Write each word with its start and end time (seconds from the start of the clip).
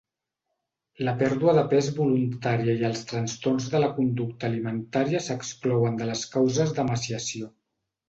La 1.07 1.11
pèrdua 1.19 1.53
de 1.57 1.63
pes 1.73 1.89
voluntària 1.97 2.75
i 2.81 2.89
els 2.91 3.05
trastorns 3.13 3.69
de 3.75 3.83
la 3.85 3.93
conducta 4.01 4.51
alimentària 4.51 5.25
s'exclouen 5.29 6.03
de 6.05 6.13
les 6.13 6.29
causes 6.37 6.79
d'emaciació. 6.81 7.57